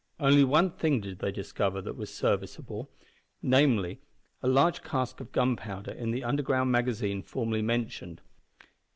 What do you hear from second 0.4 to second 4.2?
one thing did they discover that was serviceable, namely,